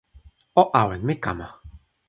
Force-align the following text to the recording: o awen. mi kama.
o 0.61 0.63
awen. 0.81 1.01
mi 1.07 1.15
kama. 1.23 1.47